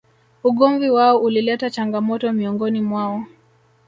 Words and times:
Ugomvi 0.43 0.89
wao 0.89 1.17
ulileta 1.21 1.69
changamoto 1.69 2.33
miongoni 2.33 2.81
mwao 2.81 3.23